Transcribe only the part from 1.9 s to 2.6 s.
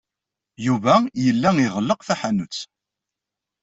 taḥanut.